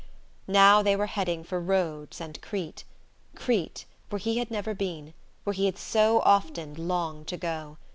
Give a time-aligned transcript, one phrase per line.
[0.47, 2.85] Now they were heading for Rhodes and Crete
[3.35, 7.77] Crete, where he had never been, where he had so often longed to go.